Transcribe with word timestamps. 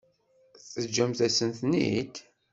Teǧǧamt-asen-ten-id? 0.71 2.15